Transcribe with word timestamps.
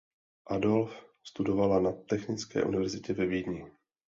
Adolph 0.47 1.13
studoval 1.23 1.81
na 1.83 1.91
Technické 1.91 2.63
univerzitě 2.63 3.13
ve 3.13 3.25
Vídni. 3.25 3.71